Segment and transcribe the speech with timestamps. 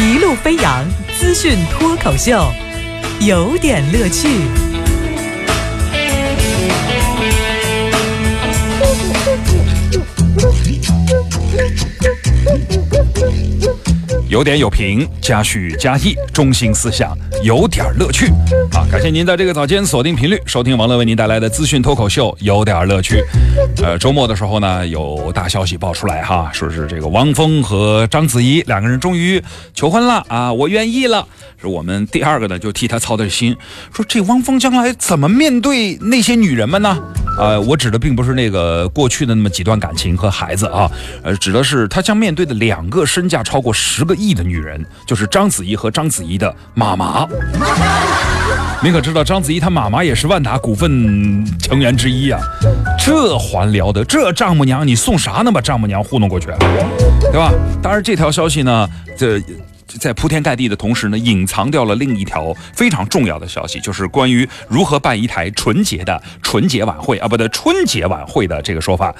[0.00, 0.86] 一路飞扬
[1.18, 2.52] 资讯脱口秀，
[3.20, 4.28] 有点乐趣。
[14.28, 18.26] 有点有评，加叙加意，中心思想有点乐趣
[18.74, 18.84] 啊！
[18.92, 23.24] 感谢您在这个早间锁定频率收听王乐为您带来的资讯脱口秀，有点乐趣。
[23.82, 31.26] 呃，周末的时候呢，有大消息爆出来哈，说是这个汪峰和章子怡两个人终于求婚了啊，我愿意了。
[31.58, 33.56] 是我们第二个呢，就替他操点心，
[33.94, 36.98] 说这汪峰将来怎么面对那些女人们呢？
[37.38, 40.90] 呃，我指的并不是那个过去的那么几段感情和孩子啊，
[41.22, 47.26] 呃，指的是他将面对的两个身价超过十个亿的女人，就是章子怡和章子怡的妈妈。
[48.82, 52.40] 你可知道章子怡她妈妈也是万达股份成员之一啊？
[52.98, 54.04] 这还了得？
[54.04, 56.46] 这丈母娘你送啥能把丈母娘糊弄过去，
[57.32, 57.52] 对吧？
[57.82, 59.42] 当然这条消息呢，这。
[59.98, 69.14] 在铺天盖地的同时呢，隐藏掉了另一条非常重要的消息，就是关于如何办一台纯洁的春节晚会啊，不对，春节晚会的这个说法，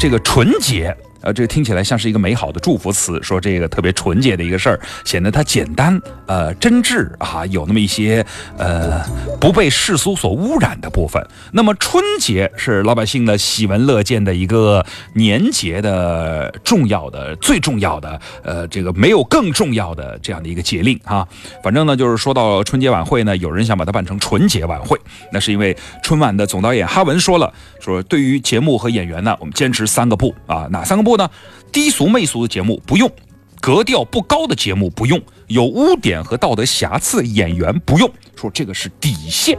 [0.00, 0.96] 这个纯洁。
[1.24, 8.24] 呃，这个听起来像是一个美好的祝福词，说这个特别纯洁的一个事儿，显得它简单，呃，真挚啊，有那么一些
[8.58, 9.02] 呃
[9.40, 11.26] 不被世俗所污染的部分。
[11.52, 21.26] 那么春节是老百姓的喜闻乐见的一个年节的重要的、最重要的，呃，这个没有更重要的这样的一个节令啊。
[21.62, 25.00] 反正呢，就是说到春节晚会呢，有人想把它办成纯节晚会，
[25.32, 27.50] 那是因为春晚的总导演哈文说了，
[27.80, 31.13] 说对于节目和演员呢，我们坚持三个不啊，哪三个不？
[31.16, 31.30] 呢，
[31.72, 33.10] 低俗媚俗的节目不用，
[33.60, 39.58] 格调不高的节目不用，有污点和道德瑕疵的演员不用，说这个是底线。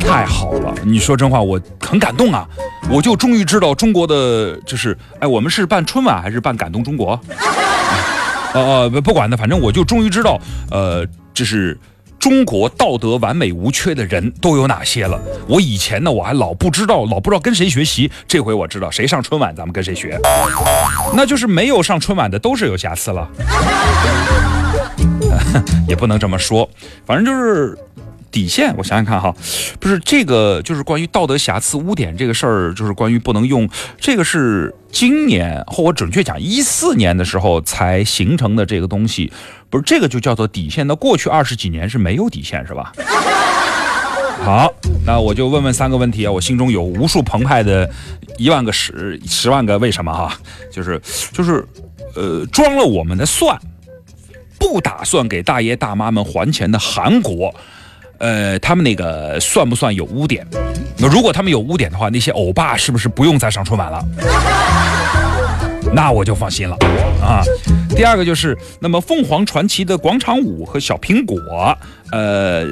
[0.00, 2.48] 太好了，你说真话，我很感动啊！
[2.88, 7.20] 我就终于知道中国的就是，哎，我们是办春晚还是办感动中国？
[8.54, 11.78] 呃呃，不管的，反正我就终于知道，呃，这是。
[12.26, 15.16] 中国道德完美无缺的人都有哪些了？
[15.46, 18.10] 我以前呢，我还老不知道，老不知道跟谁学习。
[18.26, 20.18] 这回我知道，谁上春晚，咱们跟谁学。
[21.14, 23.30] 那就是没有上春晚的都是有瑕疵了，
[25.86, 26.68] 也不能这么说，
[27.06, 27.78] 反正就是。
[28.36, 29.34] 底线，我想想看哈，
[29.80, 33.66] 不是这个，就是关于道德瑕疵污点这个事儿，就是关于不能用
[33.98, 39.32] 这个是今年或我准确讲一四年的时候才形成的这个东西，
[39.70, 40.86] 不是这个就叫做底线。
[40.86, 42.92] 那过去二十几年是没有底线是吧？
[44.44, 44.70] 好，
[45.06, 47.88] 那我就问问三个问题啊，我心中有无数澎湃的
[48.36, 50.38] 一万个十十万个为什么哈，
[50.70, 51.00] 就是
[51.32, 51.66] 就是
[52.14, 53.58] 呃装了我们的蒜，
[54.58, 57.54] 不打算给大爷大妈们还钱的韩国。
[58.18, 60.46] 呃，他们那个算不算有污点？
[60.98, 64.04] 那如果他们有污点的话，那些欧巴是不是不用再上春晚了？
[65.96, 66.76] 那我就放心了
[67.22, 67.42] 啊。
[67.96, 71.38] 第二个就是，那么凤凰传奇的广场舞和小苹果，
[72.12, 72.66] 呃，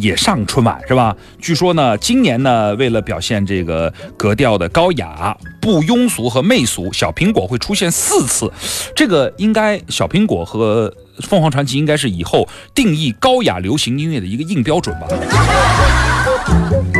[0.00, 1.16] 也上春晚是吧？
[1.40, 8.48] 据说呢，今年呢，为了表现这个格调的高雅、不庸俗和媚俗，小苹果会出现四次。
[8.94, 15.08] 这个应该小苹果和凤凰传奇应该是以后定义高雅流行音乐的一个硬标准吧？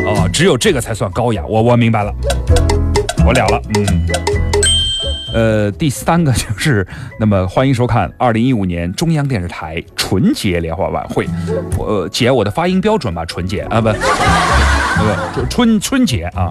[0.06, 1.46] 哦，只有这个才算高雅。
[1.46, 2.12] 我我明白了，
[3.24, 4.31] 我了了，嗯。
[5.32, 6.86] 呃，第三个就是，
[7.18, 11.26] 那么欢迎收看二零一五年中央电视台春节联欢晚会。
[11.78, 13.24] 我姐，我的发音标准吧？
[13.24, 16.50] 春节啊，不，不，春春节啊。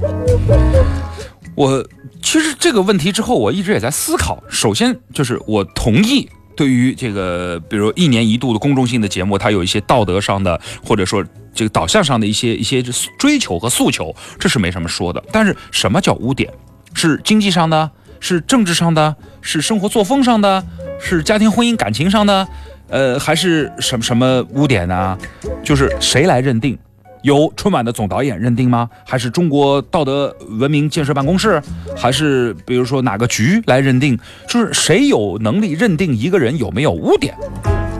[1.54, 1.86] 我
[2.24, 4.42] 其实这个问题之后，我一直也在思考。
[4.50, 12.82] 首先就是我同意，对于这个，比如一年一度的公众性的节目，它有一些道德上的，或者说这个导向上的一些一些
[13.20, 15.24] 追求和诉求，这是没什么说的。
[15.32, 16.52] 但是什么叫污点？
[16.94, 17.90] 是经济上的？
[18.22, 20.64] 是政治上的，是生活作风上的，
[21.02, 22.48] 是家庭婚姻感情上的，
[22.88, 25.18] 呃，还是什么什么污点呢？
[25.62, 26.78] 就是谁来认定？
[27.24, 28.90] 由春晚的总导演认定吗？
[29.06, 31.62] 还是中国道德文明建设办公室？
[31.96, 34.18] 还是比如说哪个局来认定？
[34.48, 37.36] 就是谁有能力认定一个人有没有污点？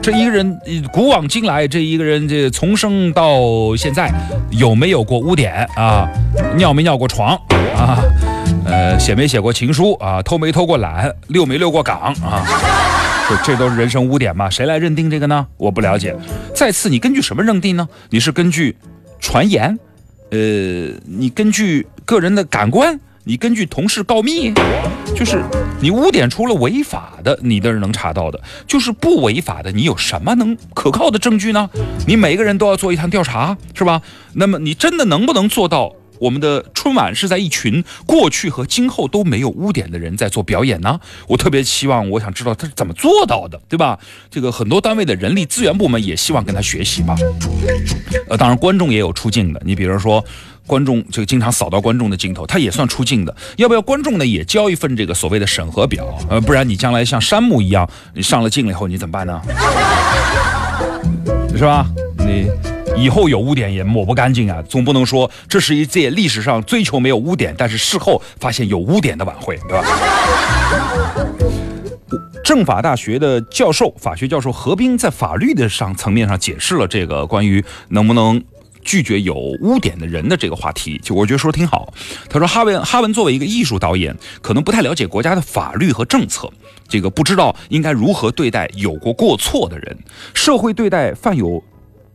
[0.02, 0.60] 这一个人
[0.92, 4.10] 古往今来，这一个人这从生到现在
[4.50, 6.08] 有没有过污点啊？
[6.56, 7.36] 尿没尿过床
[7.76, 8.02] 啊？
[8.72, 10.22] 呃，写没写过情书啊？
[10.22, 11.14] 偷没偷过懒？
[11.28, 12.42] 溜没溜过岗啊？
[13.28, 14.48] 这这都是人生污点嘛？
[14.48, 15.46] 谁来认定这个呢？
[15.58, 16.16] 我不了解。
[16.54, 17.86] 再次，你根据什么认定呢？
[18.08, 18.74] 你是根据
[19.20, 19.78] 传言？
[20.30, 20.38] 呃，
[21.04, 22.98] 你根据个人的感官？
[23.24, 24.54] 你根据同事告密？
[25.14, 25.44] 就是
[25.82, 28.40] 你污点除了违法的，你都是能查到的。
[28.66, 31.68] 就是不违法的，你有什么能可靠的证据呢？
[32.06, 34.00] 你每个人都要做一趟调查，是吧？
[34.32, 35.92] 那么你真的能不能做到？
[36.22, 41.00] 我们的春晚是在一群过去和今后都没有污点的人在做表演呢？
[41.26, 43.98] 我特别希望，我想知道他是怎么做到的，对吧？
[44.30, 47.16] 这个很多单位的人力资源部门也希望跟他学习嘛。
[48.28, 50.24] 呃，当然观众也有出镜的，你比如说。
[50.64, 53.36] 观众就经常扫到观众的镜头，他也算出镜的。
[53.56, 54.24] 要不要观众呢？
[54.24, 56.16] 也交一份这个所谓的审核表？
[56.30, 59.42] 呃，不然你将来像山姆一样，你上了镜了以后你怎么办呢？
[61.56, 61.84] 是吧？
[62.18, 62.48] 你
[62.96, 64.62] 以后有污点也抹不干净啊！
[64.68, 69.84] 总不能说这是一届历史上追求没有污点，但是事后发现有污点的晚会，对吧？
[72.44, 78.42] 政法大学的教授，法学教授何冰在法律的上层面上解释了这个关于能不能。
[78.84, 81.94] 拒绝有污点的人的这个话题，就我觉得说挺好。
[82.28, 86.50] 他说哈文哈文作为一个艺术导演，可能不太了解国家的法律和政策，
[86.88, 89.96] 这个不知道应该如何对待有过过错的人，
[90.34, 91.62] 社会对待犯有。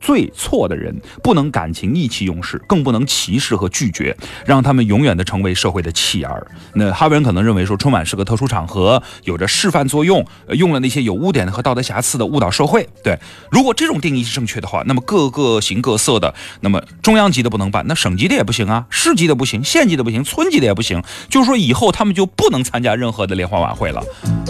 [0.07, 4.15] 最错的人不能感情意气用事，更不能歧视和拒绝，
[4.45, 6.47] 让他们永远的成为社会的弃儿。
[6.75, 12.87] 那哈维人可能认为说，春晚是个特殊场合，有着示范作用，用了那些有污点的和道德瑕疵的误导社会。
[13.03, 13.19] 对，
[13.51, 21.03] 如果这种定义是正确的话，那么各个形各色的，那么中央级的不能办，那省级的也不行啊，市级的不行，县级的不行，村级的也不行。
[21.27, 24.01] 就是说以后他们就不能参加任何的联欢晚会了。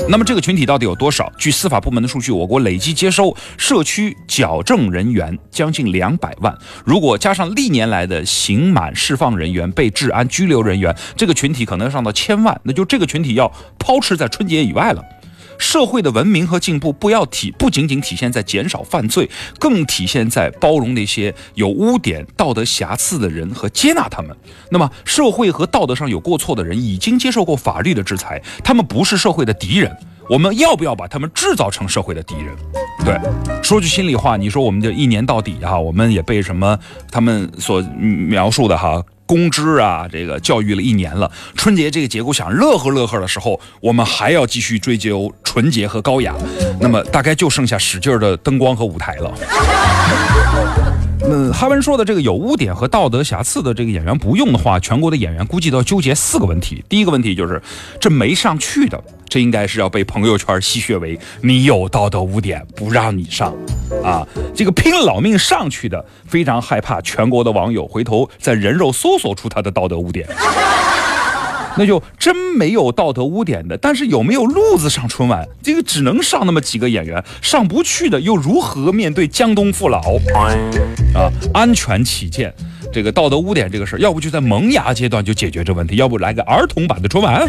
[0.07, 1.33] 那么这个群体到底有多少？
[1.39, 5.35] 据司法部门的数据，我国累计接收社区矫正人员。
[5.51, 15.03] 将近两百万，如果加上历年来的刑满释放人员、被治安拘留人员，这个群体可能要上到千万，那就这个群体要抛斥在春节以外了。
[15.59, 19.27] 社会的文明和进步，不要体不仅仅体现在减少犯罪，
[19.57, 24.37] 更体现在包容那些有污点、道德瑕疵的人和接纳他们。
[24.69, 29.97] 那么，社会和道德上有过错的人已经接受过法律的制裁，他们不是社会的敌人。
[30.29, 32.55] 我们要不要把他们制造成社会的敌人？
[33.07, 33.17] 对，
[33.63, 36.77] 说句心里话，你说我们这一年到底哈，我们也被什么
[37.09, 41.31] 他们所描述的哈公知啊，这个教育了一年了。
[41.55, 46.35] 春节这个节骨想乐呵乐呵的时候，我们还要继续追究纯洁和高雅，
[46.81, 49.33] 那么大概就剩下使劲的灯光和舞台了。
[51.29, 56.83] 那哈文说的这个有污点和道德瑕疵的这个演员不用的话，全国的演员估计都要纠结四个问题。
[56.89, 57.61] 第一个问题就是
[58.01, 59.01] 这没上去的。
[59.29, 63.53] 这应该是要被朋友圈吸血为你有道德污点，不让你上，
[64.03, 64.25] 啊，
[64.55, 70.27] 这个拼老命上去的，非常害怕全国的网友回头在人肉搜索出他的道德污点，
[71.77, 75.47] 那就真没有道德污点的，但是有没有路子上春晚？
[75.61, 79.99] 这个只能上那么几个演员，上不去的又如何面对江东父老？
[81.13, 82.53] 啊，安全起见。
[82.93, 87.45] 这个道德污点这个事儿，要不就在萌芽阶段就解决这问题，要不来个儿童版的春晚。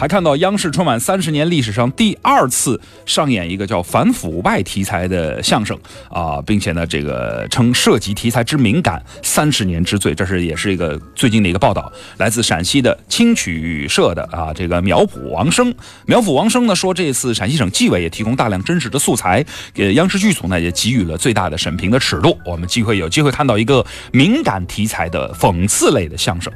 [0.00, 5.76] 还看到央视春晚三十年历史上第二次上演一个叫反腐败题材的相声
[6.08, 15.74] 啊，并且呢，这个称涉及题材之敏感，三十年之最，这是也是一个最近的一个报道，来自陕西的青曲社的啊，这个苗圃王生，
[16.06, 19.44] 苗圃王生呢说，这次陕西省纪委也提供大量真实的素材，
[19.74, 26.52] 给央视剧组呢也给予了最大的审评的尺度，我们机会有机会看到一个敏感题材的讽刺类的相声。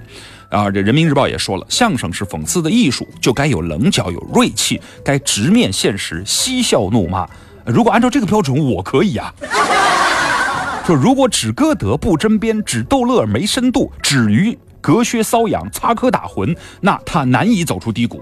[0.52, 7.26] 啊，这人民日报也说了，相声是讽刺的艺术，就该有棱角，有锐气，该直面现实，嬉笑怒骂。
[7.64, 9.32] 如果按照这个标准，我可以啊。
[10.84, 18.20] 说如果只歌德不针砭，只逗乐没深度，只于隔靴搔痒，插科打诨，那他难以走出低谷。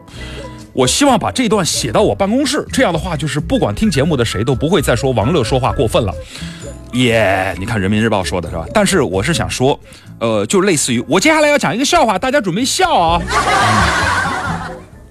[0.73, 6.15] 我希望把这段写到我办公室，这样的话，就是不管听节目的谁都不会再说王乐说话过分了。
[6.93, 8.65] 耶，你看人民日报说的是吧？
[8.73, 9.77] 但是我是想说。
[10.21, 13.21] 呃，就类似于我接下来要讲一个笑话，大家准备笑啊！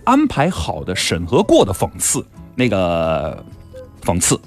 [0.05, 2.25] 安排好的、审核过的讽刺，
[2.55, 3.43] 那个
[4.03, 4.39] 讽刺